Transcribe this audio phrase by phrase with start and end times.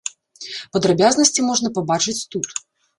[0.79, 2.47] Падрабязнасці можна пабачыць тут.